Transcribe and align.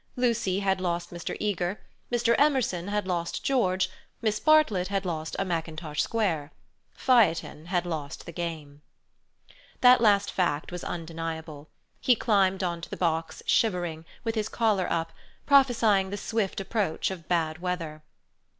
Lucy 0.15 0.61
had 0.61 0.81
lost 0.81 1.11
Mr. 1.11 1.37
Eager. 1.39 1.79
Mr. 2.11 2.33
Emerson 2.39 2.87
had 2.87 3.05
lost 3.05 3.43
George. 3.43 3.87
Miss 4.19 4.39
Bartlett 4.39 4.87
had 4.87 5.05
lost 5.05 5.35
a 5.37 5.45
mackintosh 5.45 6.01
square. 6.01 6.51
Phaethon 6.97 7.67
had 7.67 7.85
lost 7.85 8.25
the 8.25 8.31
game. 8.31 8.81
That 9.81 10.01
last 10.01 10.31
fact 10.31 10.71
was 10.71 10.83
undeniable. 10.83 11.69
He 11.99 12.15
climbed 12.15 12.63
on 12.63 12.81
to 12.81 12.89
the 12.89 12.97
box 12.97 13.43
shivering, 13.45 14.03
with 14.23 14.33
his 14.33 14.49
collar 14.49 14.87
up, 14.91 15.13
prophesying 15.45 16.09
the 16.09 16.17
swift 16.17 16.59
approach 16.59 17.11
of 17.11 17.27
bad 17.27 17.59
weather. 17.59 18.01